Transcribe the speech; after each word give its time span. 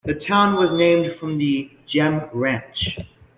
The 0.03 0.15
town 0.15 0.55
was 0.55 0.71
named 0.71 1.11
from 1.13 1.37
the 1.37 1.69
Gem 1.85 2.27
Ranch. 2.33 2.97